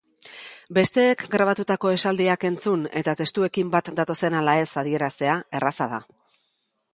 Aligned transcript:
Besteek 0.77 1.25
grabatutako 1.33 1.91
esaldiak 1.97 2.45
entzun 2.49 2.87
eta 3.03 3.15
testuekin 3.19 3.69
bat 3.77 3.93
datozen 4.01 4.39
ala 4.41 4.57
ez 4.63 4.65
adieraztea 4.85 5.37
erraza 5.61 5.89
da. 5.95 6.01